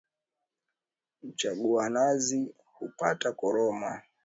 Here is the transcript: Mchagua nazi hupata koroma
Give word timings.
Mchagua 1.23 1.89
nazi 1.89 2.55
hupata 2.79 3.31
koroma 3.31 4.01